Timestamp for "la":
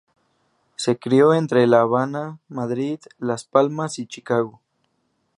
1.67-1.81